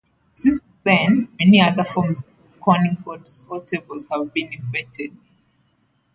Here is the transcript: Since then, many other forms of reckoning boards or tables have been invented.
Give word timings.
Since 0.33 0.63
then, 0.83 1.27
many 1.39 1.61
other 1.61 1.83
forms 1.83 2.23
of 2.23 2.29
reckoning 2.67 2.95
boards 3.05 3.45
or 3.47 3.61
tables 3.63 4.09
have 4.11 4.33
been 4.33 4.51
invented. 4.51 5.15